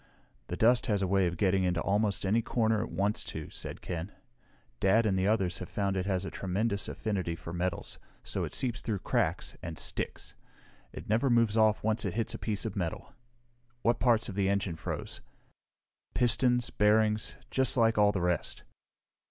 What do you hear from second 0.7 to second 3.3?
has a way of getting into almost any corner it wants